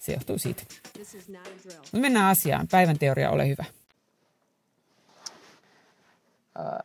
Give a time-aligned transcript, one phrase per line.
[0.00, 0.62] se johtuu siitä.
[1.76, 2.66] Mutta mennään asiaan.
[2.70, 3.64] Päivän teoria, ole hyvä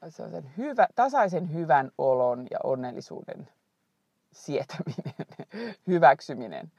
[0.10, 3.48] sellaisen hyvä, tasaisen hyvän olon ja onnellisuuden
[4.32, 5.14] sietäminen,
[5.88, 6.72] hyväksyminen.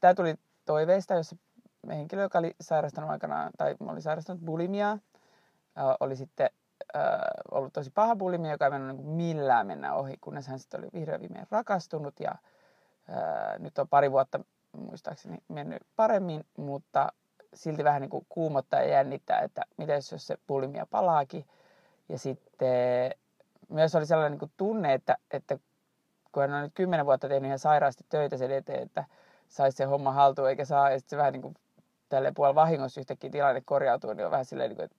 [0.00, 1.36] Tämä tuli toiveista, jossa
[1.88, 4.98] henkilö, joka oli sairastanut aikanaan, tai oli sairastanut bulimiaa,
[6.00, 6.50] oli sitten
[7.50, 10.88] ollut tosi paha bulimia, joka ei mennyt niin millään mennä ohi, kunnes hän sitten oli
[10.94, 12.34] vihdoin viimein rakastunut ja
[13.58, 14.40] nyt on pari vuotta
[14.72, 17.12] muistaakseni mennyt paremmin, mutta
[17.54, 21.44] silti vähän niin kuin kuumottaa ja jännittää, että miten jos se bulimia palaakin.
[22.08, 23.14] Ja sitten
[23.68, 25.58] myös oli sellainen niin kuin tunne, että, että
[26.32, 29.04] kun hän on nyt kymmenen vuotta tehnyt ihan sairaasti töitä sen eteen, että
[29.48, 31.54] saisi se homma haltuun eikä saa, ja sitten se vähän niin kuin
[32.08, 34.96] tälle puolella vahingossa yhtäkkiä tilanne korjautuu, niin on vähän silleen, niin kuin, että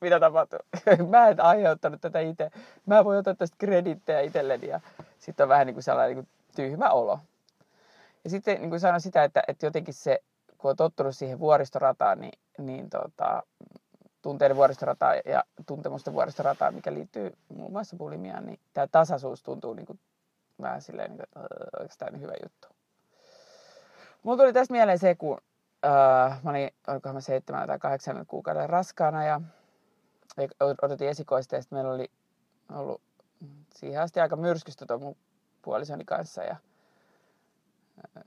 [0.00, 0.58] mitä tapahtuu?
[1.10, 2.50] mä en aiheuttanut tätä itse.
[2.86, 4.80] Mä voin ottaa tästä kredittejä itselleni ja
[5.18, 7.18] sitten on vähän niin kuin sellainen niin kuin tyhmä olo.
[8.24, 10.20] Ja sitten niin kuin sanoin sitä, että, että jotenkin se
[10.58, 13.42] kun on tottunut siihen vuoristorataan, niin, niin tota,
[14.22, 19.86] tunteiden vuoristorataan ja tuntemusten vuoristorataan, mikä liittyy muun muassa bulimiaan, niin tämä tasaisuus tuntuu niin
[19.86, 20.00] kuin,
[20.60, 21.46] vähän silleen, niin kuin,
[21.80, 22.68] oikeastaan niin hyvä juttu.
[24.22, 25.38] Mulla tuli tästä mieleen se, kun
[25.84, 29.40] äh, mä olin, olikohan mä seitsemän tai kahdeksan kuukauden raskaana ja
[30.82, 32.10] odotin esikoista ja sitten meillä oli
[32.72, 33.02] ollut
[33.74, 35.16] siihen asti aika myrskystä tuon mun
[35.62, 36.56] puolisoni kanssa ja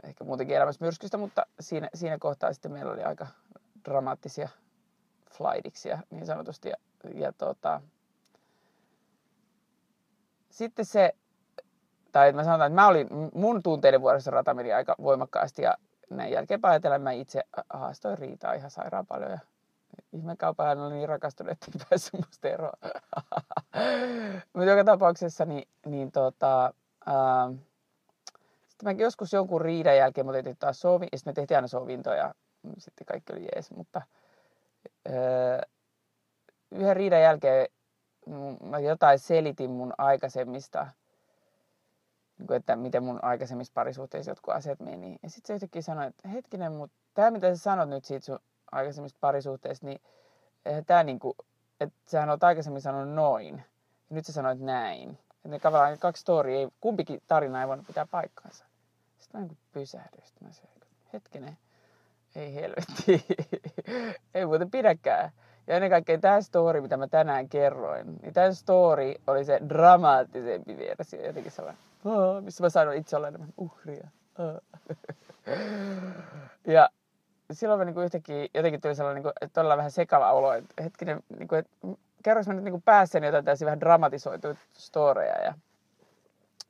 [0.03, 3.27] ehkä muutenkin elämässä myrskystä, mutta siinä, siinä kohtaa sitten meillä oli aika
[3.85, 4.49] dramaattisia
[5.31, 6.69] flightiksi niin sanotusti.
[6.69, 6.75] Ja,
[7.13, 7.81] ja tota,
[10.49, 11.15] sitten se,
[12.11, 15.77] tai mä sanotaan, että mä olin, mun tunteiden vuodessa rata meni aika voimakkaasti ja
[16.09, 19.39] näin jälkeen ajatellen mä itse haastoin riitaa ihan sairaan paljon ja
[20.13, 22.73] ihmekaupan hän oli niin rakastunut, että ei päässyt musta eroon.
[24.53, 26.73] Mutta joka tapauksessa niin, niin tota,
[27.05, 27.53] ää,
[28.77, 31.67] sitten mä joskus jonkun riidan jälkeen mä tehtiin taas sovi, ja sitten me tehtiin aina
[31.67, 32.33] sovintoja,
[32.77, 34.01] sitten kaikki oli jees, mutta
[35.09, 35.61] öö,
[36.71, 37.67] yhden riidan jälkeen
[38.63, 40.87] mä jotain selitin mun aikaisemmista,
[42.37, 45.15] niin kuin, että miten mun aikaisemmissa parisuhteissa jotkut asiat meni.
[45.23, 48.39] Ja sitten se yhtäkkiä sanoi, että hetkinen, mutta tämä mitä sä sanot nyt siitä sun
[48.71, 50.01] aikaisemmista parisuhteista, niin
[50.87, 51.33] tämä niin kuin,
[51.79, 53.63] että sähän olet aikaisemmin sanonut noin,
[54.09, 55.17] ja nyt sä sanoit näin.
[55.45, 58.66] Että ne kaksi storia, ei, kumpikin tarina ei voinut pitää paikkaansa.
[59.37, 60.25] Mä niin pysähdyin.
[60.25, 60.81] Sitten mä sanoin,
[61.13, 61.57] hetkinen,
[62.35, 63.25] ei helvetti,
[64.35, 65.31] ei muuten pidäkään.
[65.67, 70.77] Ja ennen kaikkea tämä story, mitä mä tänään kerroin, niin tämä story oli se dramaattisempi
[70.77, 71.25] versio.
[71.25, 71.81] Jotenkin sellainen,
[72.41, 74.07] missä mä sanoin itse olla enemmän uhria.
[76.67, 76.89] ja
[77.51, 80.53] silloin mä niin yhtäkkiä jotenkin tuli sellainen, niin kuin, että todella vähän sekava olo.
[80.53, 81.71] Että hetkinen, niin kuin, että
[82.23, 85.43] kerroinko mä nyt niin päässäni jotain täysin vähän dramatisoituja storeja.
[85.43, 85.53] Ja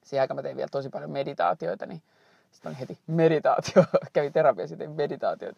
[0.03, 2.01] siihen aikaan mä tein vielä tosi paljon meditaatioita, niin
[2.52, 5.52] sitten oli heti meditaatio, kävin terapia sitten meditaatio.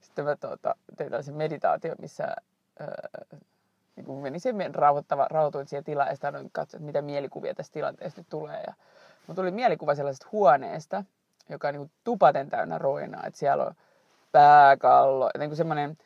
[0.00, 2.36] Sitten mä tuota, tein tällaisen meditaatio, missä
[2.80, 2.88] öö,
[3.96, 8.20] niin kuin menin siihen rauhoittava, rauhoituin siihen tilaan ja sitten katsoin, mitä mielikuvia tästä tilanteesta
[8.20, 8.62] nyt tulee.
[8.66, 8.74] Ja
[9.26, 11.04] mulla tuli mielikuva sellaisesta huoneesta,
[11.48, 13.26] joka on niin tupaten täynnä roinaa.
[13.26, 13.74] Että siellä on
[14.32, 15.98] pääkallo, niin kuin semmoinen,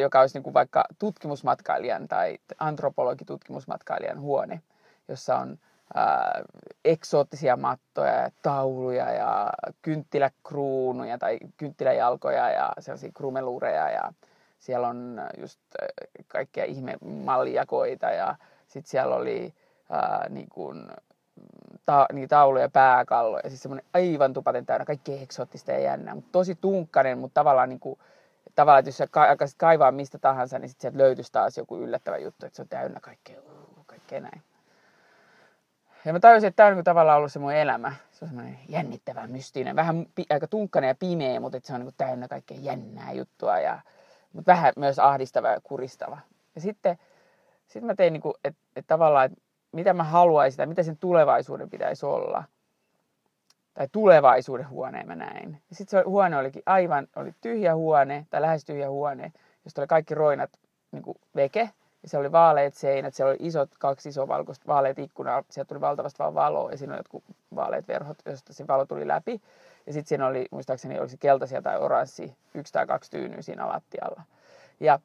[0.00, 4.60] joka olisi niin kuin vaikka tutkimusmatkailijan tai antropologitutkimusmatkailijan huone,
[5.08, 5.58] jossa on
[5.94, 6.42] ää,
[6.84, 9.52] eksoottisia mattoja ja tauluja ja
[9.82, 14.12] kynttiläkruunuja tai kynttiläjalkoja ja sellaisia krumeluureja ja
[14.58, 15.60] siellä on just
[16.28, 18.36] kaikkia ihme mallijakoita ja
[18.68, 19.54] sitten siellä oli
[19.90, 20.88] ää, niin kuin,
[21.86, 26.54] ta, niin tauluja pääkalloja, siis semmoinen aivan tupaten täynnä, kaikki eksoottista ja jännää, mutta tosi
[26.54, 27.98] tunkkainen, mutta tavallaan niin kuin,
[28.54, 32.18] tavallaan, että jos sä alkaisit kaivaa mistä tahansa, niin sitten sieltä löytyisi taas joku yllättävä
[32.18, 34.42] juttu, että se on täynnä kaikkea, uh, kaikkea näin.
[36.04, 37.92] Ja mä tajusin, että tämä on niin tavallaan ollut se mun elämä.
[38.10, 42.28] Se on semmoinen jännittävä, mystinen, vähän aika tunkkainen ja pimeä, mutta se on niin täynnä
[42.28, 43.80] kaikkea jännää juttua, ja,
[44.32, 46.18] mutta vähän myös ahdistava ja kuristava.
[46.54, 46.98] Ja sitten
[47.66, 49.38] sit mä tein, niin kuin, että, että tavallaan, että
[49.72, 52.44] mitä mä haluaisin tai mitä sen tulevaisuuden pitäisi olla.
[53.74, 55.62] Tai tulevaisuuden huoneen mä näin.
[55.70, 59.32] Ja sitten se huone olikin aivan, oli tyhjä huone, tai lähes tyhjä huone,
[59.64, 60.50] josta oli kaikki roinat
[60.92, 61.70] niin kuin veke.
[62.04, 66.18] Siellä oli vaaleet seinät, siellä oli isot, kaksi isoa valkoista vaaleet ikkunaa, sieltä tuli valtavasti
[66.18, 67.24] vaan valoa ja siinä oli jotkut
[67.54, 69.42] vaaleet verhot, josta se valo tuli läpi.
[69.86, 74.22] Ja sitten siinä oli, muistaakseni olisi keltaisia tai oranssi, yksi tai kaksi tyynyä siinä lattialla.
[74.80, 75.00] Ja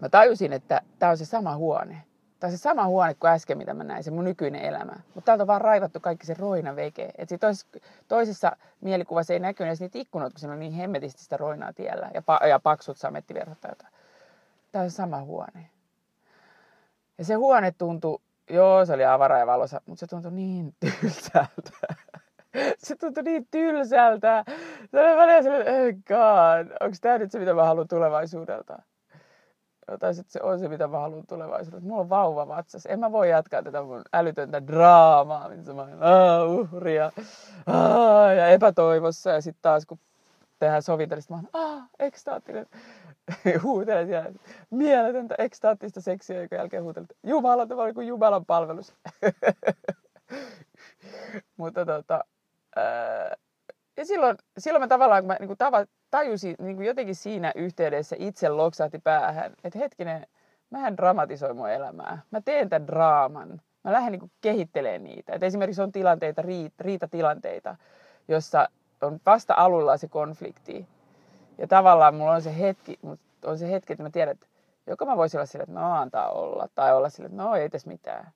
[0.00, 2.02] mä tajusin, että tämä on se sama huone.
[2.40, 4.92] Tämä on se sama huone kuin äsken, mitä mä näin, se mun nykyinen elämä.
[5.14, 7.10] Mutta täältä on vaan raivattu kaikki se roina veke.
[7.18, 7.66] Et toisessa,
[8.08, 12.10] toisessa mielikuvassa ei näkynyt edes niitä ikkunoita, kun siinä on niin hemmetisti sitä roinaa tiellä
[12.14, 13.92] ja, pa- ja paksut samettiverhot tai jotain.
[14.72, 15.70] Tämä on sama huone.
[17.18, 18.18] Ja se huone tuntui,
[18.50, 21.96] joo se oli avara ja valossa, mutta se tuntui niin tylsältä.
[22.84, 24.44] se tuntui niin tylsältä.
[24.90, 28.82] Se oli välillä sellainen, oh god, onko tämä nyt se, mitä mä haluan tulevaisuudelta?
[29.98, 31.88] tai sitten se on se, mitä mä haluan tulevaisuudessa.
[31.88, 32.86] Mulla on vauva vatsas.
[32.86, 37.12] En mä voi jatkaa tätä mun älytöntä draamaa, missä mä olen uhria
[38.36, 39.30] ja epätoivossa.
[39.30, 39.98] Ja sitten taas kun
[40.58, 42.66] tehdään sovitellista, mä oon ekstaattinen.
[43.62, 44.30] huutelen siellä
[44.70, 48.94] mieletöntä ekstaattista seksiä, joka jälkeen huutelen, Jumala, tämä oli kuin Jumalan palvelus.
[51.56, 52.24] Mutta tota,
[52.76, 53.36] ää,
[53.96, 58.16] ja silloin, silloin mä tavallaan, kun mä niin tava, tajusin niin kuin jotenkin siinä yhteydessä
[58.18, 60.26] itse loksahti päähän, että hetkinen,
[60.70, 62.22] mähän dramatisoin mun elämää.
[62.30, 63.60] Mä teen tämän draaman.
[63.84, 65.32] Mä lähden niin kehittelemään niitä.
[65.32, 66.42] Et esimerkiksi on tilanteita,
[66.80, 67.76] riitatilanteita,
[68.28, 68.68] jossa
[69.02, 70.86] on vasta alulla se konflikti.
[71.60, 72.98] Ja tavallaan mulla on se hetki,
[73.44, 74.46] on se hetki, että mä tiedän, että
[74.86, 77.70] joko mä voisin olla sille, että no antaa olla, tai olla sille, että no ei
[77.70, 78.32] tässä mitään.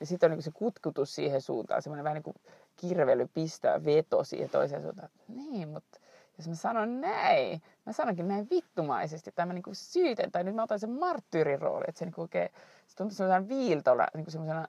[0.00, 2.36] Ja sitten on niin se kutkutus siihen suuntaan, semmoinen vähän niin kuin
[2.76, 5.08] kirvely pistää veto siihen toiseen suuntaan.
[5.28, 6.00] Niin, mutta
[6.38, 10.62] jos mä sanon näin, mä sanonkin näin vittumaisesti, tai mä niin syytän, tai nyt mä
[10.62, 12.48] otan sen marttyyrin rooli, että se niin oikein,
[12.86, 14.68] se tuntuu semmoisena viiltona, niin kuin semmoisena,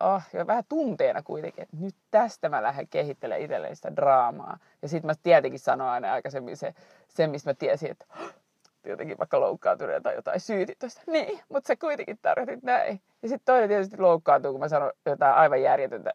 [0.00, 4.58] oh, ja vähän tunteena kuitenkin, että nyt tästä mä lähden kehittelemään itselleen sitä draamaa.
[4.82, 6.74] Ja sitten mä tietenkin sanoin aina aikaisemmin se,
[7.08, 8.04] se mistä mä tiesin, että
[8.86, 11.02] jotenkin vaikka loukkaantuneen tai jotain syytit tuosta.
[11.06, 13.00] Niin, mutta sä kuitenkin tarkoitit näin.
[13.22, 16.12] Ja sitten toinen tietysti loukkaantuu, kun mä sanon jotain aivan järjetöntä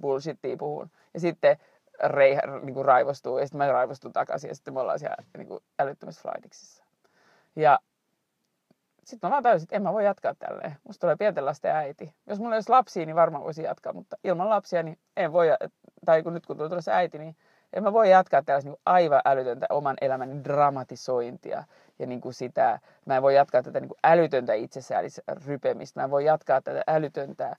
[0.00, 0.90] bullshittia puhun.
[1.14, 1.56] Ja sitten
[2.04, 5.48] rei, niin kuin raivostuu ja sitten mä raivostun takaisin ja sitten me ollaan siellä niin
[5.48, 6.84] kuin älyttömässä flightiksissa.
[7.56, 7.78] Ja
[9.06, 10.76] sitten mä vaan tajusin, että en mä voi jatkaa tälleen.
[10.84, 12.14] Musta tulee pienten lasten äiti.
[12.26, 15.48] Jos mulla olisi lapsia, niin varmaan voisi jatkaa, mutta ilman lapsia, niin en voi,
[16.04, 17.36] tai kun nyt kun tulee tulossa äiti, niin
[17.72, 21.64] en mä voi jatkaa tällaista niin aivan älytöntä oman elämäni dramatisointia
[21.98, 24.52] ja niin kuin sitä, mä en voi jatkaa tätä niin kuin älytöntä
[25.46, 27.56] rypemistä, mä en voi jatkaa tätä älytöntä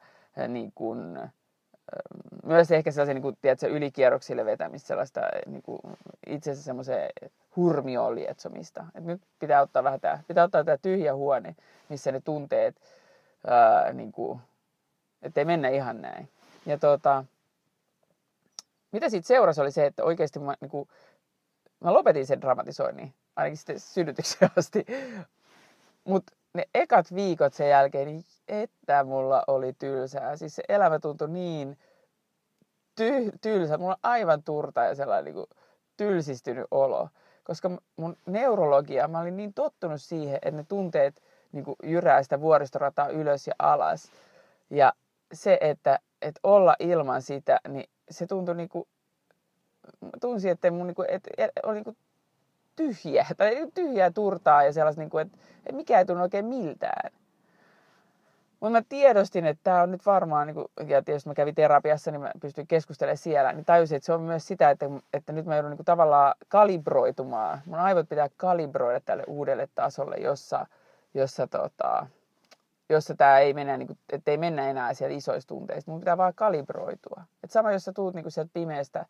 [0.47, 1.19] niin kuin,
[2.43, 5.79] myös ehkä sellaisen niin kuin, tiedätkö, ylikierroksille vetämistä, sellaista niin kuin,
[6.27, 7.09] itse asiassa semmoiseen
[7.55, 8.85] hurmioon lietsomista.
[8.95, 11.55] Et nyt pitää ottaa vähän tämä, pitää ottaa tämä tyhjä huone,
[11.89, 12.81] missä ne tunteet,
[13.47, 14.39] ää, niin kuin,
[15.21, 16.29] ettei mennä ihan näin.
[16.65, 17.25] Ja tota,
[18.91, 20.89] mitä siitä seurasi oli se, että oikeasti mä, niin kuin,
[21.79, 24.85] mä lopetin sen dramatisoinnin, ainakin sitten synnytyksen asti.
[26.03, 30.35] Mutta ne ekat viikot sen jälkeen, niin että mulla oli tylsää.
[30.35, 31.77] Siis se elämä tuntui niin
[33.01, 33.77] ty- tylsä.
[33.77, 35.47] Mulla on aivan turta ja sellainen niin kuin
[35.97, 37.09] tylsistynyt olo.
[37.43, 41.21] Koska mun neurologia, mä olin niin tottunut siihen, että ne tunteet
[41.51, 44.11] niin kuin jyrää sitä vuoristorataa ylös ja alas.
[44.69, 44.93] Ja
[45.33, 48.87] se, että, että olla ilman sitä, niin se tuntui niin kuin,
[50.21, 51.29] tunsin, että mun niin kuin, että
[51.63, 51.97] oli niin kuin
[52.75, 57.11] tyhjä, tai tyhjää turtaa ja sellaista, niin että, että mikä ei tunnu oikein miltään.
[58.59, 62.11] Mutta mä tiedostin, että tämä on nyt varmaan, niin kuin, ja tietysti mä kävin terapiassa,
[62.11, 65.45] niin mä pystyin keskustelemaan siellä, niin tajusin, että se on myös sitä, että, että nyt
[65.45, 67.61] mä joudun niin tavallaan kalibroitumaan.
[67.65, 70.65] Mun aivot pitää kalibroida tälle uudelle tasolle, jossa,
[71.13, 72.07] jossa, tota,
[72.89, 75.91] jossa tämä ei mennä, niin kuin, että ei mennä enää sieltä isoista tunteista.
[75.91, 77.23] Mun pitää vaan kalibroitua.
[77.43, 79.05] Et sama, jos sä tuut niin sieltä pimeästä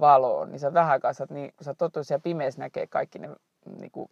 [0.00, 3.30] valoon, niin sä vähän aikaa, niin, kun sä tottunut siellä pimeässä näkee kaikki ne,
[3.78, 4.08] niin kuin,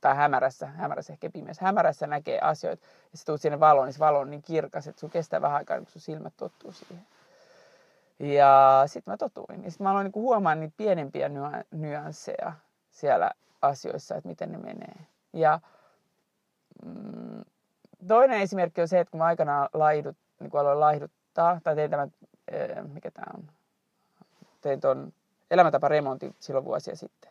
[0.00, 3.98] tai hämärässä, hämärässä ehkä pimeässä, hämärässä näkee asioita, ja sä tuut sinne valoon, niin se
[3.98, 7.06] valo on niin kirkas, että sun kestää vähän aikaa, kun sun silmät tottuu siihen.
[8.18, 9.64] Ja sitten mä totuin.
[9.64, 11.30] Ja sitten mä aloin niin huomaan niitä pienempiä
[11.70, 12.52] nyansseja
[12.90, 13.30] siellä
[13.62, 15.06] asioissa, että miten ne menee.
[15.32, 15.60] Ja
[16.84, 17.44] mm,
[18.08, 21.90] toinen esimerkki on se, että kun mä aikanaan laidut, niin kun aloin laihduttaa, tai tein
[21.90, 22.12] tämän,
[22.92, 23.50] mikä tämä on,
[24.60, 25.12] tein tuon
[25.52, 27.30] elämäntaparemontin silloin vuosia sitten,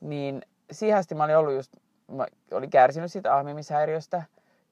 [0.00, 1.72] niin siihen asti mä olin ollut just,
[2.08, 4.22] mä olin kärsinyt siitä ahmimishäiriöstä.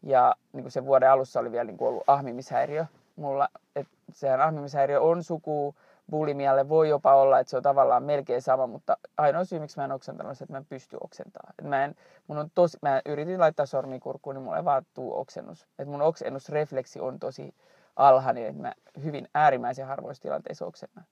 [0.03, 3.49] Ja niin kuin sen vuoden alussa oli vielä niin kuin ollut ahmimishäiriö mulla.
[3.77, 5.75] Että sehän ahmimishäiriö on suku
[6.11, 6.69] bulimialle.
[6.69, 9.93] Voi jopa olla, että se on tavallaan melkein sama, mutta ainoa syy, miksi mä en
[9.93, 11.55] oksentanut, on se, että mä en pysty oksentamaan.
[11.59, 11.95] Et mä, en,
[12.27, 15.67] mun on tosi, mä yritin laittaa sormi kurkkuun, niin mulla ei vaan tuu oksennus.
[15.79, 17.55] Et mun oksennusrefleksi on tosi
[17.97, 18.73] alhainen, että mä
[19.05, 21.05] hyvin äärimmäisen harvoissa tilanteissa oksennan.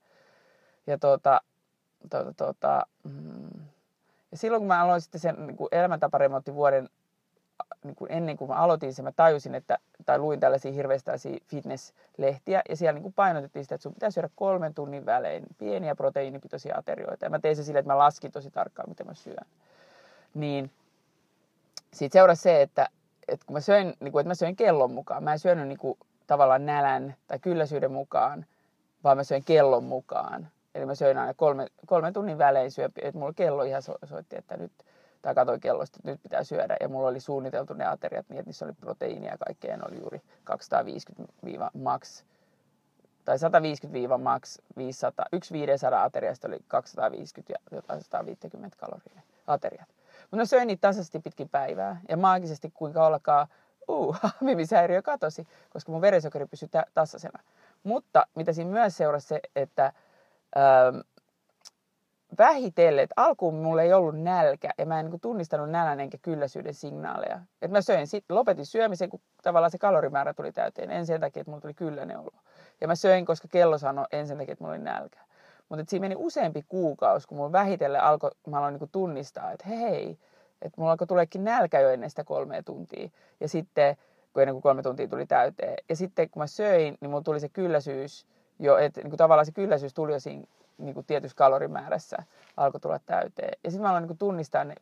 [0.87, 1.41] Ja tuota,
[2.09, 3.65] tuota, tuota, mm,
[4.31, 6.89] ja silloin kun mä aloin sitten sen niin elämäntaparemontti vuoden
[7.83, 12.61] niin kuin ennen kuin mä aloitin sen, mä tajusin, että, tai luin tällaisia hirveästi fitness-lehtiä,
[12.69, 16.77] ja siellä niin kuin painotettiin sitä, että sun pitää syödä kolmen tunnin välein pieniä proteiinipitoisia
[16.77, 17.25] aterioita.
[17.25, 19.45] Ja mä tein se silleen, että mä laskin tosi tarkkaan, miten mä syön.
[20.33, 20.71] Niin
[21.93, 22.87] siitä seurasi se, että,
[23.27, 25.79] että kun mä söin, niin kuin, että mä söin kellon mukaan, mä en syönyt niin
[25.79, 28.45] kuin, tavallaan nälän tai kylläisyyden mukaan,
[29.03, 30.47] vaan mä söin kellon mukaan.
[30.75, 34.37] Eli mä söin aina kolme, kolmen tunnin välein syö, että mulla kello ihan so, soitti,
[34.37, 34.71] että nyt,
[35.21, 36.77] tai katsoin kellosta, että nyt pitää syödä.
[36.79, 39.99] Ja mulla oli suunniteltu ne ateriat niin, että niissä oli proteiinia ja kaikkea, ne oli
[39.99, 40.21] juuri
[40.51, 42.23] 250-max,
[43.25, 49.87] tai 150-max 500, yksi 500 ateriasta oli 250 ja jotain 150 kaloria ateriat.
[50.21, 53.47] Mutta mä söin niitä tasaisesti pitkin päivää, ja maagisesti kuinka ollakaan,
[53.87, 57.39] uu, hamimishäiriö katosi, koska mun verensokeri pysyi tasaisena.
[57.83, 59.93] Mutta mitä siinä myös seurasi se, että
[62.37, 66.73] vähitellen, että alkuun mulla ei ollut nälkä ja mä en niin tunnistanut nälän enkä kylläisyyden
[66.73, 67.39] signaaleja.
[67.61, 70.91] Että mä söin, sit, lopetin syömisen, kun tavallaan se kalorimäärä tuli täyteen.
[70.91, 72.33] En sen takia, että mulla tuli kylläinen olo.
[72.81, 75.19] Ja mä söin, koska kello sanoi en sen takia, että mulla oli nälkä.
[75.69, 80.17] Mutta siinä meni useampi kuukausi, kun mulla vähitellen alkoi, mä aloin niin tunnistaa, että hei,
[80.61, 83.09] että mulla alkoi tuleekin nälkä jo ennen sitä kolmea tuntia.
[83.39, 83.97] Ja sitten,
[84.33, 85.75] kun ennen kuin kolme tuntia tuli täyteen.
[85.89, 88.27] Ja sitten kun mä söin, niin mulla tuli se kylläisyys,
[88.59, 90.43] jo, että niin kuin tavallaan se kylläisyys tuli jo siinä
[90.77, 92.17] niin kuin tietyssä kalorimäärässä
[92.57, 93.57] alkoi tulla täyteen.
[93.63, 94.75] Ja sitten mä aloin niin kuin tunnistaa ne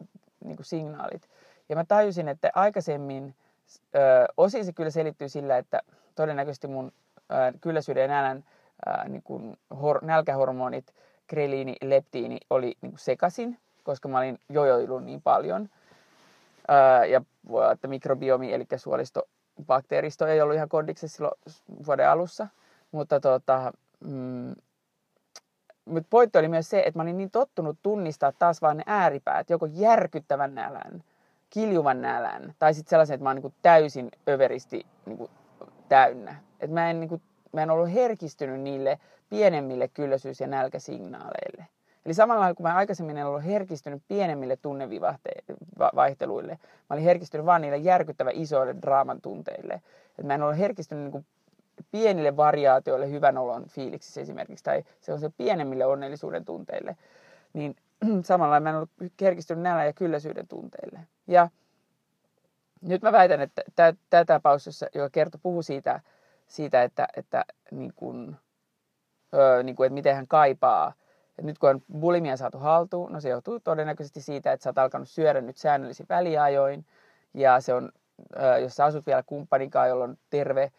[0.44, 1.30] niin kuin signaalit.
[1.70, 3.36] Ja mä tajusin, että aikaisemmin
[3.96, 4.00] ö,
[4.38, 5.82] osin se kyllä selittyy sillä, että
[6.16, 8.44] todennäköisesti mun ö, kylläisyyden ja nälän
[8.88, 10.94] ö, niin kuin hor, nälkähormonit,
[11.30, 15.70] greliini, leptiini oli niin kuin sekasin, koska mä olin jojoillut niin paljon.
[17.02, 21.36] Ö, ja voi olla, että mikrobiomi, eli suolistobakteeristo ei ollut ihan kondiksessa silloin
[21.86, 22.48] vuoden alussa.
[22.98, 24.56] Mutta tota, mm,
[25.86, 29.50] mutta pointti oli myös se, että mä olin niin tottunut tunnistaa taas vaan ne ääripäät,
[29.50, 31.04] joko järkyttävän nälän,
[31.50, 35.30] kiljuvan nälän, tai sitten sellaisen, että mä oon niin täysin överisti niin
[35.90, 36.36] täynnä.
[36.60, 37.22] Et mä, en, niin kuin,
[37.54, 39.00] mä en ollut herkistynyt niille
[39.30, 41.66] pienemmille kylläisyys- ja nälkäsignaaleille.
[42.06, 46.52] Eli samalla kun mä aikaisemmin en ollut herkistynyt pienemmille tunnevaihteluille,
[46.90, 49.82] mä olin herkistynyt vaan niille järkyttävän isoille draaman tunteille.
[50.20, 51.26] Et mä en ollut herkistynyt niin kuin
[51.92, 56.98] pienille variaatioille hyvän olon fiiliksissä esimerkiksi, tai se on se pienemmille onnellisuuden tunteille,
[57.54, 57.76] niin
[58.24, 61.00] samalla mä en ollut kerkistynyt nälän ja kylläisyyden tunteille.
[61.28, 61.50] Ja
[62.82, 66.00] nyt mä väitän, että tämä tapaus, joka kertoo, puhuu siitä,
[66.48, 68.36] siitä että, että, niin kun,
[69.34, 70.94] öö, niin kun, että miten hän kaipaa.
[71.40, 74.78] Et nyt kun on bulimia saatu haltuun, no se johtuu todennäköisesti siitä, että sä oot
[74.78, 76.86] alkanut syödä nyt säännöllisin väliajoin.
[77.34, 77.92] Ja se on,
[78.62, 80.72] jos sä asut vielä kumppanikaan, jolla on terve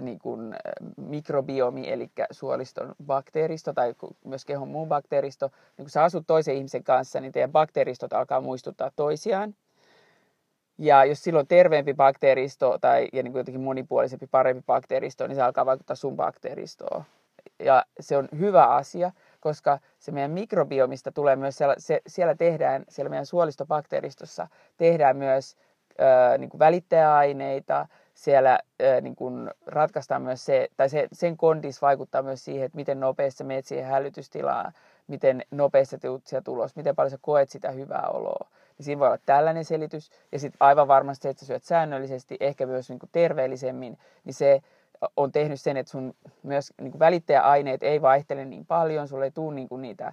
[0.00, 0.54] niin kuin
[0.96, 3.94] mikrobiomi, eli suoliston bakteeristo tai
[4.24, 5.46] myös kehon muu bakteeristo.
[5.46, 9.54] Niin kun sä asut toisen ihmisen kanssa, niin teidän bakteeristot alkaa muistuttaa toisiaan.
[10.78, 15.42] Ja jos silloin terveempi bakteeristo tai ja niin kuin jotenkin monipuolisempi, parempi bakteeristo, niin se
[15.42, 17.04] alkaa vaikuttaa sun bakteeristoon.
[17.58, 22.84] Ja se on hyvä asia, koska se meidän mikrobiomista tulee myös, siellä, se, siellä tehdään,
[22.88, 25.56] siellä meidän suolistobakteeristossa tehdään myös
[25.90, 27.86] ö, niin kuin välittäjäaineita,
[28.18, 32.76] siellä äh, niin kun ratkaistaan myös se, tai se, sen kondis vaikuttaa myös siihen, että
[32.76, 34.72] miten nopeasti menet siihen hälytystilaan,
[35.06, 38.48] miten nopeasti tulet sieltä ulos, miten paljon sä koet sitä hyvää oloa.
[38.78, 40.10] Niin siinä voi olla tällainen selitys.
[40.32, 44.34] Ja sitten aivan varmasti se, että sä syöt säännöllisesti, ehkä myös niin kuin terveellisemmin, niin
[44.34, 44.62] se
[45.16, 49.30] on tehnyt sen, että sun myös niin kuin välittäjäaineet ei vaihtele niin paljon, sulle ei
[49.30, 50.12] tule niin kuin niitä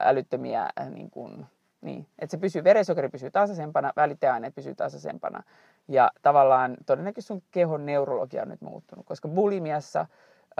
[0.00, 1.46] älyttömiä niin kuin,
[1.84, 5.42] niin, että se pysyy, verensokeri pysyy tasaisempana, välittäjäaineet pysyy tasaisempana.
[5.88, 10.06] Ja tavallaan todennäköisesti sun kehon neurologia on nyt muuttunut, koska bulimiassa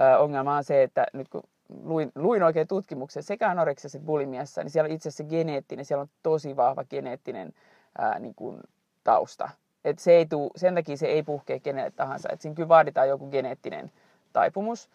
[0.00, 1.42] ö, ongelma on se, että nyt kun
[1.82, 6.08] luin, luin oikein tutkimuksen sekä anoreksiassa että bulimiassa, niin siellä itse asiassa geneettinen, siellä on
[6.22, 7.52] tosi vahva geneettinen
[7.98, 8.60] ää, niin kuin
[9.04, 9.48] tausta.
[9.84, 12.28] Et se ei tuu, sen takia se ei puhkea kenelle tahansa.
[12.32, 13.92] Et siinä kyllä vaaditaan joku geneettinen
[14.32, 14.90] taipumus.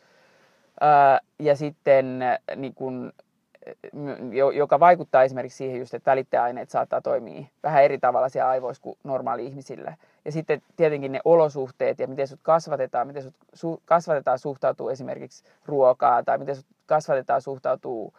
[0.82, 2.20] Ää, ja sitten
[2.56, 3.14] niin kun,
[4.54, 8.98] joka vaikuttaa esimerkiksi siihen just, että välittäjäaineet saattaa toimia vähän eri tavalla siellä aivoissa kuin
[9.04, 9.96] normaali ihmisillä.
[10.26, 15.44] Ja sitten tietenkin ne olosuhteet ja miten sut kasvatetaan, miten sut su- kasvatetaan suhtautuu esimerkiksi
[15.66, 18.14] ruokaa tai miten sut kasvatetaan suhtautuu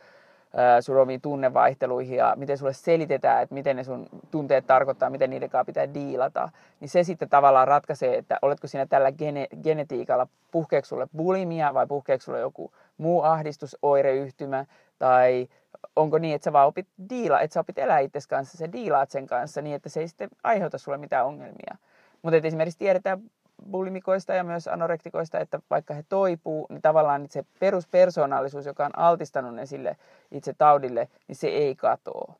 [1.01, 5.65] omiin tunnevaihteluihin ja miten sulle selitetään, että miten ne sun tunteet tarkoittaa, miten niiden kanssa
[5.65, 6.49] pitää diilata,
[6.81, 11.87] niin se sitten tavallaan ratkaisee, että oletko siinä tällä gene- genetiikalla, puhkeeko sulle bulimia vai
[11.87, 14.65] puhkeeko sulle joku muu ahdistusoireyhtymä
[14.99, 15.49] tai
[15.97, 19.11] onko niin, että sä vaan opit diila, että sä opit elää itses kanssa, sä diilaat
[19.11, 21.77] sen kanssa niin, että se ei sitten aiheuta sulle mitään ongelmia.
[22.23, 23.23] Mutta esimerkiksi tiedetään
[23.71, 29.55] bulimikoista ja myös anorektikoista, että vaikka he toipuu, niin tavallaan se peruspersoonallisuus, joka on altistanut
[29.55, 29.97] ne sille
[30.31, 32.35] itse taudille, niin se ei katoa.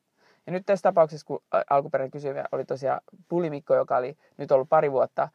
[0.47, 4.93] Ja nyt tässä tapauksessa, kun alkuperäinen kysyjä oli tosiaan bulimikko, joka oli nyt ollut pari
[4.93, 5.29] vuotta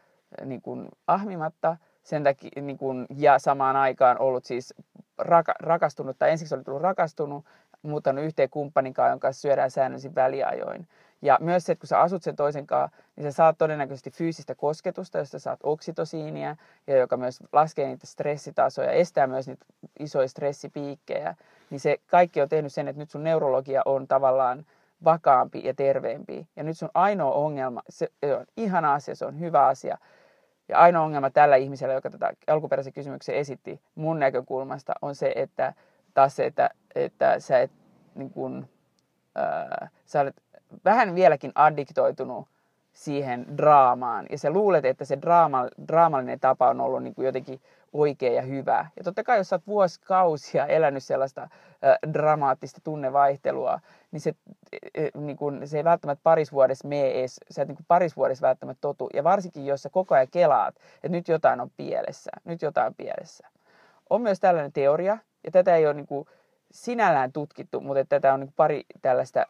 [0.45, 4.73] niin kuin ahmimatta, sen takia, niin kuin, ja samaan aikaan ollut siis
[5.17, 7.45] raka, rakastunut, tai ensiksi oli tullut rakastunut,
[7.81, 10.87] muuttanut yhteen kumppanin kanssa, jonka syödään säännöllisin väliajoin.
[11.21, 14.55] Ja myös se, että kun sä asut sen toisen kanssa, niin sä saat todennäköisesti fyysistä
[14.55, 16.55] kosketusta, josta saat oksitosiinia,
[16.87, 19.65] ja joka myös laskee niitä stressitasoja, estää myös niitä
[19.99, 21.35] isoja stressipiikkejä.
[21.69, 24.65] Niin se kaikki on tehnyt sen, että nyt sun neurologia on tavallaan
[25.03, 26.47] vakaampi ja terveempi.
[26.55, 29.97] Ja nyt sun ainoa ongelma, se on ihana asia, se on hyvä asia.
[30.69, 35.73] Ja ainoa ongelma tällä ihmisellä, joka tätä alkuperäisen kysymyksen esitti mun näkökulmasta, on se, että
[36.13, 37.71] taas se, että, että sä et
[38.15, 38.67] niin kun,
[39.35, 40.41] ää, sä olet
[40.85, 42.47] vähän vieläkin addiktoitunut
[42.93, 44.25] siihen draamaan.
[44.29, 47.61] Ja sä luulet, että se draama, draamallinen tapa on ollut niin kuin jotenkin
[47.93, 48.85] oikea ja hyvä.
[48.97, 51.49] Ja totta kai, jos sä oot vuosikausia elänyt sellaista äh,
[52.13, 53.79] dramaattista tunnevaihtelua,
[54.11, 54.33] niin se,
[54.97, 58.81] äh, niin kun, se ei välttämättä parisvuodessa mene edes, sä et niin kuin parisvuodessa välttämättä
[58.81, 59.09] totu.
[59.13, 62.95] Ja varsinkin, jos sä koko ajan kelaat, että nyt jotain on pielessä, nyt jotain on
[62.95, 63.47] pielessä.
[64.09, 66.27] On myös tällainen teoria, ja tätä ei ole niin kuin
[66.71, 69.45] sinällään tutkittu, mutta tätä on niin pari tällaista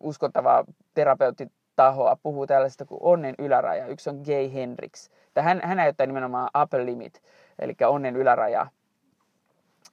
[0.00, 0.64] uskottavaa
[0.94, 3.86] terapeuttitahoa puhuu tällaista kuin onnen yläraja.
[3.86, 5.10] Yksi on Gay Hendrix.
[5.38, 7.22] hän, hän näyttää nimenomaan upper limit,
[7.58, 8.66] eli onnen yläraja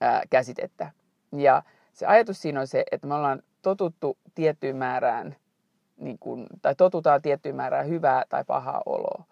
[0.01, 0.91] ää, käsitettä.
[1.31, 5.36] Ja se ajatus siinä on se, että me ollaan totuttu tiettyyn määrään,
[5.98, 9.24] niin kun, tai totutaan tiettyyn määrään hyvää tai pahaa oloa.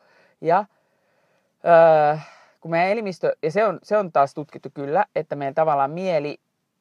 [0.41, 0.65] Ja
[1.63, 2.21] ää,
[2.61, 6.37] kun meidän elimistö, ja se on, se on taas tutkittu kyllä, että meidän tavallaan mieli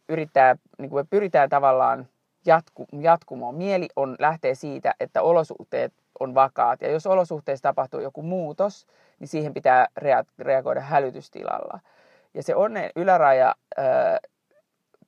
[0.09, 2.09] yrittää, niin kuin me pyritään tavallaan
[2.49, 3.55] jatku, jatkumoon.
[3.55, 6.81] Mieli on, lähtee siitä, että olosuhteet on vakaat.
[6.81, 8.87] Ja jos olosuhteissa tapahtuu joku muutos,
[9.19, 11.81] niin siihen pitää rea- reagoida hälytystilalla.
[12.35, 14.19] Ja se onnen yläraja ää,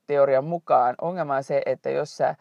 [0.07, 2.35] teorian mukaan ongelma on se, että jos sä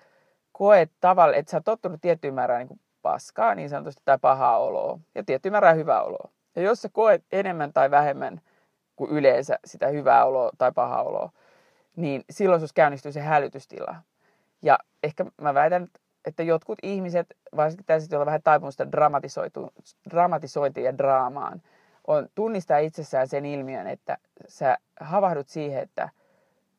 [0.52, 5.00] koet tavalla, että sä oot tottunut tiettyyn määrään niin paskaa niin sanotusti tai pahaa oloa
[5.16, 6.30] ja tiettyyn määrään hyvää oloa.
[6.56, 8.42] Ja jos sä koet enemmän tai vähemmän
[8.96, 11.32] kuin yleensä sitä hyvää oloa tai pahaa oloa,
[11.96, 13.96] niin silloin sus käynnistyy se hälytystila.
[14.62, 15.88] Ja ehkä mä väitän,
[16.26, 18.92] että jotkut ihmiset, varsinkin tässä joilla vähän taipumusta
[20.10, 21.62] dramatisointiin ja draamaan,
[22.08, 24.18] on tunnistaa itsessään sen ilmiön, että
[24.48, 26.10] sä havahdut siihen, että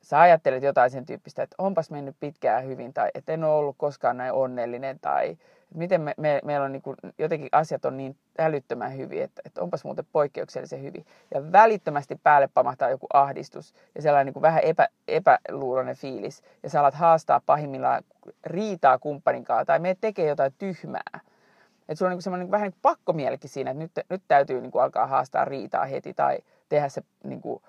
[0.03, 3.77] sä ajattelet jotain sen tyyppistä, että onpas mennyt pitkään hyvin tai että en ole ollut
[3.79, 5.37] koskaan näin onnellinen tai
[5.75, 9.63] miten me, me, meillä on niin kuin, jotenkin asiat on niin älyttömän hyvin, että, että
[9.63, 11.07] onpas muuten poikkeuksellisen hyvin.
[11.35, 16.43] Ja välittömästi päälle pamahtaa joku ahdistus ja sellainen niin kuin vähän epä, epäluuloinen fiilis.
[16.63, 18.03] Ja sä alat haastaa pahimmillaan
[18.45, 21.21] riitaa kumppanin kanssa tai me tekee jotain tyhmää.
[21.89, 24.71] Että sulla on niin semmoinen niin vähän niin pakkomielikin siinä, että nyt, nyt täytyy niin
[24.71, 27.63] kuin alkaa haastaa riitaa heti tai tehdä se niin kuin,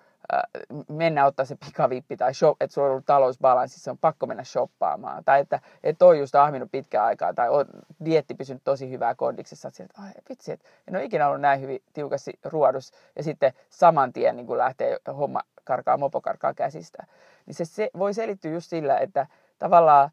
[0.90, 5.24] mennä ottaa se pikavippi tai shop, että sulla on ollut talousbalanssissa, on pakko mennä shoppaamaan.
[5.24, 7.66] Tai että, että on just ahminut pitkään aikaa tai on
[8.06, 9.68] dietti pysynyt tosi hyvää kondiksessa.
[9.68, 12.92] Että, että ai vitsi, että en ole ikinä ollut näin hyvin tiukasti ruodus.
[13.16, 17.06] Ja sitten saman tien niin lähtee homma karkaa, mopo karkaa käsistä.
[17.46, 19.28] Niin se, se voi selittyä just sillä, että
[19.60, 20.10] tavallaan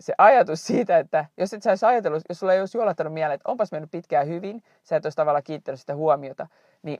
[0.00, 3.34] se ajatus siitä, että jos et sä olisi ajatellut, jos sulla ei olisi juolattanut mieleen,
[3.34, 6.46] että onpas mennyt pitkään hyvin, sä et olisi tavallaan kiittänyt sitä huomiota,
[6.82, 6.98] niin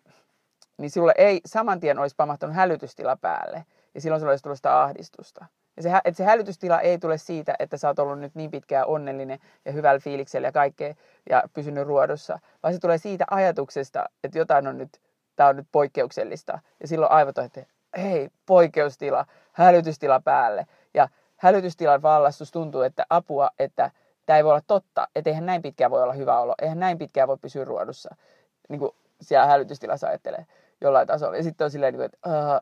[0.78, 3.64] niin sinulle ei saman tien olisi pamahtanut hälytystila päälle.
[3.94, 5.46] Ja silloin sinulle olisi tullut sitä ahdistusta.
[5.76, 8.86] Ja se, että se hälytystila ei tule siitä, että sä oot ollut nyt niin pitkään
[8.86, 10.94] onnellinen ja hyvällä fiiliksellä ja kaikkea
[11.30, 15.00] ja pysynyt ruodossa, vaan se tulee siitä ajatuksesta, että jotain on nyt,
[15.36, 16.58] tämä on nyt poikkeuksellista.
[16.80, 20.66] Ja silloin aivot on, että hei, poikkeustila, hälytystila päälle.
[20.94, 23.90] Ja hälytystilan vallassa tuntuu, että apua, että
[24.26, 26.98] tämä ei voi olla totta, että eihän näin pitkään voi olla hyvä olo, eihän näin
[26.98, 28.16] pitkään voi pysyä ruodussa.
[28.68, 30.46] Niin kuin siellä hälytystilassa ajattelee
[30.80, 31.36] jollain tasolla.
[31.36, 32.18] Ja sitten on silleen, niin että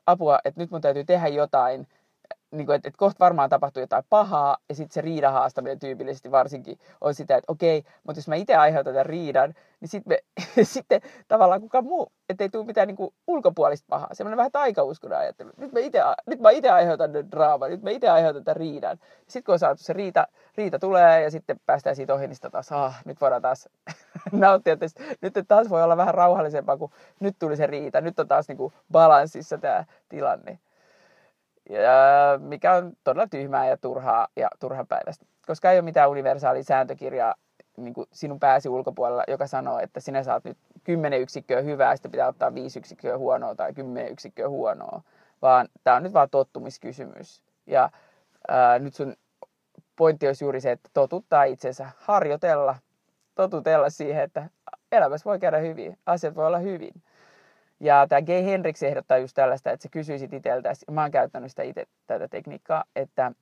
[0.06, 1.86] apua, että nyt mun täytyy tehdä jotain,
[2.56, 6.30] niin kuin, että, että kohta varmaan tapahtuu jotain pahaa, ja sitten se riidan haastaminen tyypillisesti
[6.30, 11.60] varsinkin on sitä, että okei, mutta jos mä itse aiheutan tämän riidan, niin sitten, tavallaan
[11.60, 14.08] kukaan muu, ettei tule mitään niin kuin ulkopuolista pahaa.
[14.12, 15.50] Semmoinen vähän taikauskon ajattelu.
[15.56, 18.98] Nyt mä itse, nyt mä itse aiheutan nyt draaman, nyt mä itse aiheutan tämän riidan.
[19.26, 22.72] Sitten kun on saatu se riita, riita tulee ja sitten päästään siitä ohi, niin taas,
[22.72, 23.68] ah, nyt voidaan taas
[24.32, 24.72] nauttia.
[24.72, 24.86] Että
[25.20, 26.90] nyt taas voi olla vähän rauhallisempaa, kun
[27.20, 28.00] nyt tuli se riita.
[28.00, 30.58] Nyt on taas niin kuin balanssissa tämä tilanne.
[31.70, 35.26] Ja mikä on todella tyhmää ja turhaa ja turhapäiväistä.
[35.46, 37.34] Koska ei ole mitään universaalia sääntökirjaa
[37.76, 42.10] niin kuin sinun pääsi ulkopuolella, joka sanoo, että sinä saat nyt 10 yksikköä hyvää, sitten
[42.10, 45.02] pitää ottaa 5 yksikköä huonoa tai 10 yksikköä huonoa.
[45.42, 47.42] Vaan tämä on nyt vaan tottumiskysymys.
[47.66, 47.90] Ja
[48.48, 49.16] ää, nyt sun
[49.96, 52.76] pointti olisi juuri se, että totuttaa itsensä, harjoitella,
[53.34, 54.48] totutella siihen, että
[54.92, 56.92] elämässä voi käydä hyvin, asiat voi olla hyvin.
[57.80, 61.62] Ja tämä Gay Hendrix ehdottaa just tällaista, että sä kysyisit itseltäsi, mä oon käyttänyt sitä
[61.62, 63.32] itse tätä tekniikkaa, että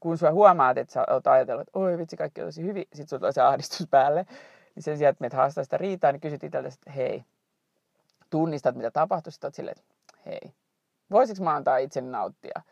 [0.00, 3.08] kun sä huomaat, että sä oot ajatellut, että oi vitsi, kaikki on tosi hyvin, sit
[3.08, 4.26] sulla tulee se ahdistus päälle,
[4.74, 7.24] niin sen sijaan, että meitä haastaa sitä riitaa, niin kysyt itseltäsi, että hei,
[8.30, 9.94] tunnistat mitä tapahtuu, sit oot silleen, että
[10.26, 10.54] hei,
[11.10, 12.62] voisiko mä antaa itseni nauttia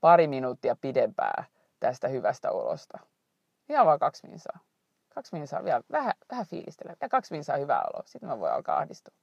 [0.00, 1.44] pari minuuttia pidempää
[1.80, 2.98] tästä hyvästä olosta?
[3.68, 4.58] Ihan vaan kaksi minsaa.
[5.14, 6.96] Kaksi minsaa vielä, vähän, vähän fiilistellä.
[7.00, 8.02] Ja kaksi minsaa hyvää oloa.
[8.06, 9.14] Sitten mä voin alkaa ahdistua.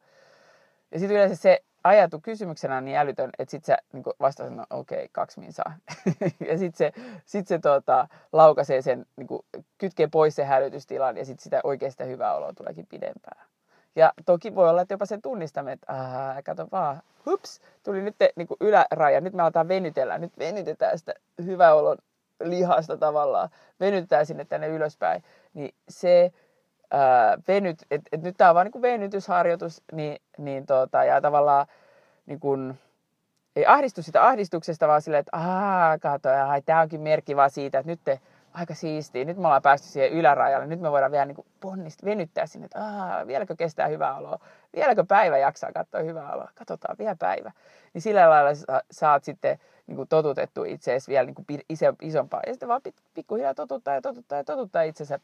[0.91, 4.65] Ja sitten yleensä se ajatu kysymyksenä on niin älytön, että sitten sä niin vastaat, no
[4.69, 5.73] okei, okay, kaksi minsaa.
[6.49, 6.91] ja sitten se,
[7.25, 9.41] sit se tota, laukaisee sen, niin kuin,
[9.77, 13.47] kytkee pois sen hälytystilan ja sitten sitä oikeasta hyvää oloa tuleekin pidempään.
[13.95, 18.15] Ja toki voi olla, että jopa sen tunnistamme, että aah, kato vaan, hups, tuli nyt
[18.35, 21.13] niin kuin yläraja, nyt me aletaan venytellä, nyt venytetään sitä
[21.45, 21.97] hyvää olon
[22.43, 23.49] lihasta tavallaan,
[23.79, 25.23] venytetään sinne tänne ylöspäin,
[25.53, 26.31] niin se
[27.47, 31.67] venyt, että et nyt tämä on vaan niin venytysharjoitus, niin, niin tota, ja tavallaan
[32.25, 32.79] niin
[33.55, 36.29] ei ahdistu sitä ahdistuksesta, vaan silleen, että aah, kato,
[36.65, 38.19] tämä onkin merkki vaan siitä, että nyt te,
[38.53, 42.45] aika siistiä, nyt me ollaan päästy siihen ylärajalle, nyt me voidaan vielä niin ponnista venyttää
[42.45, 44.39] sinne, että aah, vieläkö kestää hyvää oloa,
[44.75, 47.51] vieläkö päivä jaksaa katsoa hyvää oloa, katsotaan vielä päivä.
[47.93, 51.45] Niin sillä lailla sä, saat sitten niin kuin totutettu itseesi vielä niin kuin
[52.01, 52.41] isompaa.
[52.47, 52.81] Ja sitten vaan
[53.13, 55.19] pikkuhiljaa totuttaa ja totuttaa ja totuttaa itsensä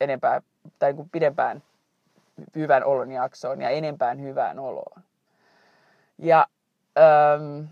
[0.00, 0.42] enempää
[0.78, 1.62] tai niin kuin pidempään
[2.56, 5.02] hyvän olon jaksoon ja enempään hyvään oloon.
[6.18, 6.46] Ja,
[6.98, 7.68] äm,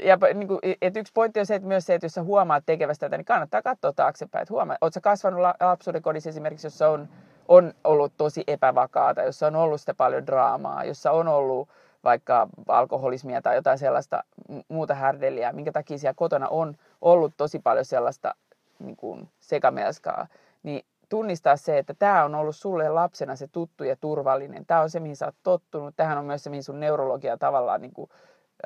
[0.00, 2.66] ja niin kuin, et yksi pointti on se, että myös se, että jos sä huomaat
[2.66, 4.42] tekevästä tätä, niin kannattaa katsoa taaksepäin.
[4.42, 7.08] Että huomaa, ootko kasvanut lapsuuden kodissa esimerkiksi, jossa on,
[7.48, 11.68] on ollut tosi epävakaata, jossa on ollut sitä paljon draamaa, jossa on ollut
[12.04, 14.24] vaikka alkoholismia tai jotain sellaista
[14.68, 18.34] muuta härdeliä, minkä takia siellä kotona on ollut tosi paljon sellaista
[18.78, 20.26] niin kuin sekamelskaa,
[20.64, 24.66] niin tunnistaa se, että tämä on ollut sulle lapsena se tuttu ja turvallinen.
[24.66, 25.96] Tämä on se, mihin sä oot tottunut.
[25.96, 28.10] Tähän on myös se, mihin sun neurologia tavallaan niin kuin,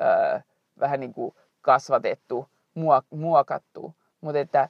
[0.01, 0.39] öö,
[0.79, 2.47] vähän niin kuin kasvatettu,
[3.09, 3.95] muokattu.
[4.21, 4.69] Mutta että,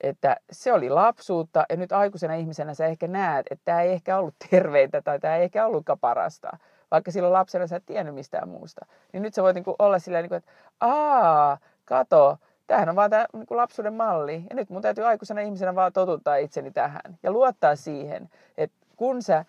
[0.00, 4.18] että se oli lapsuutta ja nyt aikuisena ihmisenä sä ehkä näet, että tämä ei ehkä
[4.18, 6.56] ollut terveintä tai tämä ei ehkä ollutkaan parasta.
[6.90, 8.86] Vaikka silloin lapsena sä et tiennyt mistään muusta.
[9.12, 12.96] Niin nyt sä voit niin kuin olla silleen, niin kuin, että aa, kato, tämähän on
[12.96, 14.44] vaan tämä niin kuin lapsuuden malli.
[14.50, 17.18] Ja nyt mun täytyy aikuisena ihmisenä vaan totuttaa itseni tähän.
[17.22, 19.44] Ja luottaa siihen, että kun sä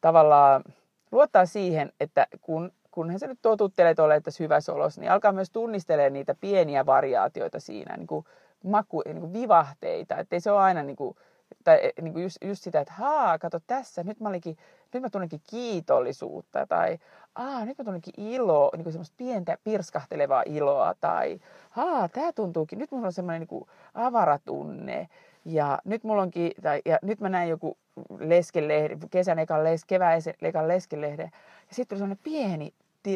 [0.00, 0.64] tavallaan
[1.12, 5.50] luottaa siihen, että kun, kunhan sä nyt totuttelet olemaan tässä hyvässä olossa, niin alkaa myös
[5.50, 8.26] tunnistelemaan niitä pieniä variaatioita siinä, niin kuin
[8.64, 10.16] maku, niin kuin vivahteita.
[10.16, 11.16] Että ei se ole aina niin kuin,
[11.64, 14.56] tai eh, niin kuin just, just sitä, että haa, kato tässä, nyt mä, olinkin,
[14.94, 16.98] nyt mä tunnenkin kiitollisuutta, tai
[17.36, 22.90] aa, nyt mä tunnenkin iloa, niin semmoista pientä pirskahtelevaa iloa, tai haa, tää tuntuukin, nyt
[22.90, 25.08] mulla on semmoinen niin avaratunne,
[25.44, 27.76] ja nyt mulla onkin, tai, ja nyt mä näin joku
[28.18, 31.22] leskelehde, kesän ekan les, kevään ekan leskelehde,
[31.68, 32.74] ja sitten tuli semmoinen pieni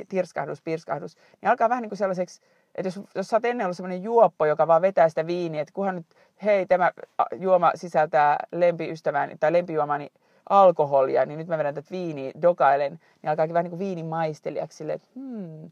[0.09, 2.41] tirskahdus, pirskahdus, niin alkaa vähän niin kuin sellaiseksi,
[2.75, 5.75] että jos, jos sä oot ennen ollut semmoinen juoppo, joka vaan vetää sitä viiniä, että
[5.75, 6.07] kunhan nyt,
[6.45, 6.93] hei, tämä
[7.37, 10.13] juoma sisältää lempiystäväni tai lempijuomani
[10.51, 14.79] alkoholia, niin nyt mä vedän tätä viiniä, dokailen, niin alkaakin vähän niin kuin viinin maistelijaksi
[14.79, 15.71] silleen, että hmm,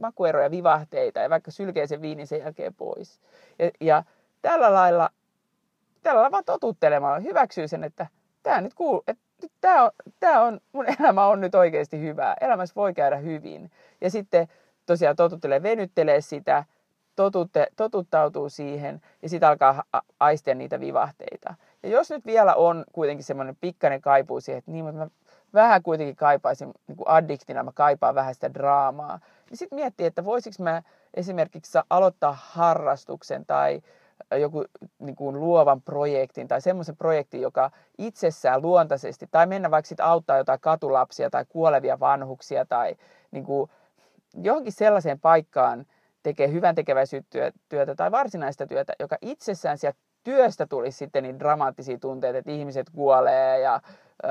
[0.00, 3.20] makueroja, vivahteita ja vaikka sylkee sen viinin sen jälkeen pois.
[3.58, 4.04] Ja, ja
[4.42, 5.10] tällä lailla,
[6.02, 8.06] tällä lailla vaan totuttelemalla hyväksyy sen, että
[8.42, 9.24] tämä nyt kuuluu, että
[9.60, 12.36] tämä on, tämä on, mun elämä on nyt oikeasti hyvää.
[12.40, 13.70] Elämässä voi käydä hyvin.
[14.00, 14.48] Ja sitten
[14.86, 16.64] tosiaan totuttelee, venyttelee sitä,
[17.16, 19.82] totutte, totuttautuu siihen ja sitten alkaa
[20.20, 21.54] aistia niitä vivahteita.
[21.84, 25.08] Ja jos nyt vielä on kuitenkin semmoinen pikkainen kaipuu siihen, että niin, mutta mä
[25.54, 29.20] vähän kuitenkin kaipaisin niin kuin addiktina, mä kaipaan vähän sitä draamaa,
[29.50, 30.82] niin sitten miettii, että voisiko mä
[31.14, 33.82] esimerkiksi aloittaa harrastuksen tai
[34.40, 34.64] joku
[34.98, 40.38] niin kuin luovan projektin tai semmoisen projektin, joka itsessään luontaisesti, tai mennä vaikka sitten auttaa
[40.38, 42.96] jotain katulapsia tai kuolevia vanhuksia tai
[43.30, 43.70] niin kuin
[44.42, 45.86] johonkin sellaiseen paikkaan
[46.22, 47.52] tekee hyvän tekeväisyyttä
[47.96, 53.60] tai varsinaista työtä, joka itsessään sieltä työstä tulisi sitten niin dramaattisia tunteita, että ihmiset kuolee
[53.60, 53.80] ja,
[54.24, 54.28] ö,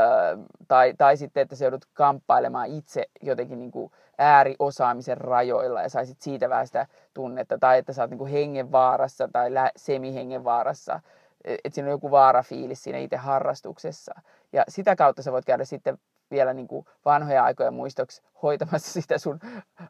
[0.67, 6.21] tai, tai sitten, että se joudut kamppailemaan itse jotenkin niin kuin ääriosaamisen rajoilla ja saisit
[6.21, 10.99] siitä vähän sitä tunnetta, tai että sä oot niin kuin hengenvaarassa tai semihengenvaarassa,
[11.43, 14.21] että siinä on joku vaarafiilis siinä itse harrastuksessa.
[14.53, 15.97] Ja sitä kautta sä voit käydä sitten
[16.31, 19.39] vielä niin kuin vanhoja aikoja muistoksi hoitamassa sitä sun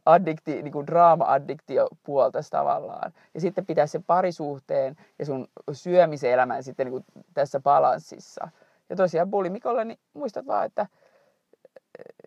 [0.06, 3.14] addikti, niin kuin draama-addiktiopuolta tavallaan.
[3.34, 8.50] Ja sitten pitää se parisuhteen ja sun syömiselämän sitten niin kuin tässä balanssissa.
[8.90, 10.88] Ja tosiaan bulimikolle, niin muistat vaan, että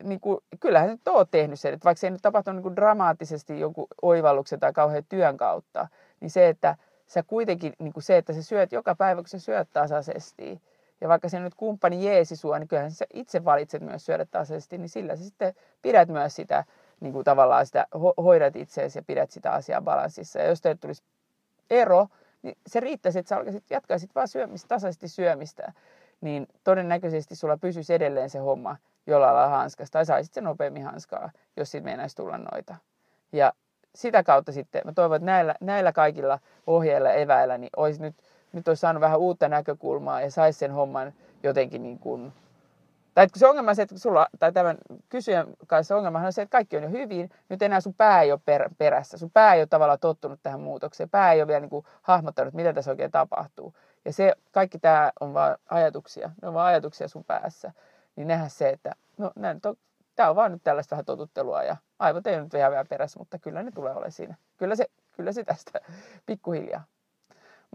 [0.03, 2.77] niin kuin, kyllähän nyt oot tehnyt sen, että vaikka se ei nyt tapahtunut niin kuin
[2.77, 5.89] dramaattisesti jonkun oivalluksen tai kauhean työn kautta,
[6.21, 9.39] niin se, että sä kuitenkin, niin kuin se, että sä syöt joka päivä, kun sä
[9.39, 10.61] syöt tasaisesti,
[11.01, 14.79] ja vaikka se nyt kumppani jeesi sua, niin kyllähän sä itse valitset myös syödä tasaisesti,
[14.79, 16.65] niin sillä sä sitten pidät myös sitä,
[17.01, 20.39] niin kuin tavallaan sitä, hoidat itseäsi ja pidät sitä asiaa balanssissa.
[20.39, 21.03] Ja jos teille tulisi
[21.71, 22.07] ero,
[22.43, 25.73] niin se riittäisi, että sä alkaisit, jatkaisit vaan syömistä, tasaisesti syömistä,
[26.21, 31.31] niin todennäköisesti sulla pysyisi edelleen se homma jollain lailla hanskasta, tai saisit sen nopeammin hanskaa,
[31.57, 32.75] jos siitä meinaisi tulla noita.
[33.33, 33.53] Ja
[33.95, 38.15] sitä kautta sitten, mä toivon, että näillä, näillä kaikilla ohjeilla eväillä, niin olisi nyt,
[38.53, 42.33] nyt olisi saanut vähän uutta näkökulmaa ja saisi sen homman jotenkin niin kuin,
[43.17, 44.77] tai se ongelma on se, että sulla, tai tämän
[45.09, 48.33] kysyjän kanssa ongelma on se, että kaikki on jo hyvin, nyt enää sun pää ei
[48.33, 49.19] ole per, perässä.
[49.19, 51.11] Sun pää ei ole tavallaan tottunut tähän muutokseen.
[51.11, 53.75] Pää ei ole vielä niin kuin hahmottanut, mitä tässä oikein tapahtuu.
[54.05, 56.31] Ja se, kaikki tämä on vain ajatuksia.
[56.43, 57.73] Ne on vain ajatuksia sun päässä.
[58.17, 59.75] Niin nähdä se, että no näin, to,
[60.17, 63.39] tämä on vaan nyt tällaista vähän totuttelua ja aivot ei nyt vielä vielä perässä, mutta
[63.39, 64.35] kyllä ne tulee olemaan siinä.
[64.57, 65.81] Kyllä se, kyllä se tästä
[66.27, 66.85] pikkuhiljaa.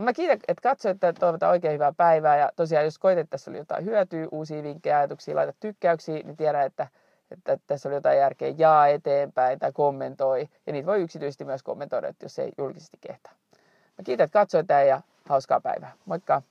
[0.04, 2.38] Mä kiitän, että katsoit, että toivotaan oikein hyvää päivää.
[2.38, 6.38] Ja tosiaan, jos koet, että tässä oli jotain hyötyä, uusia vinkkejä, ajatuksia, laita tykkäyksiä, niin
[6.38, 6.88] tiedä, että,
[7.32, 8.54] että tässä oli jotain järkeä.
[8.58, 10.50] Jaa eteenpäin tai kommentoi.
[10.68, 13.34] Ja niitä voi yksityisesti myös kommentoida, jos ei julkisesti kehtaa.
[13.98, 15.92] Mä kiitän, että katsoit ja hauskaa päivää.
[16.06, 16.42] Moikka!